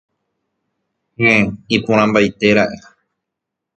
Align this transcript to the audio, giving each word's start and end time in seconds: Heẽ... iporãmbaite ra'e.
Heẽ... 1.19 1.45
iporãmbaite 1.75 2.47
ra'e. 2.55 2.77